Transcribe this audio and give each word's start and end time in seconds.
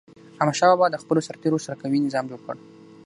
احمدشاه 0.39 0.69
بابا 0.71 0.87
د 0.91 0.95
خپلو 1.03 1.25
سرتېرو 1.27 1.63
سره 1.65 1.79
قوي 1.81 1.99
نظام 2.05 2.25
جوړ 2.31 2.39
کړ. 2.45 2.55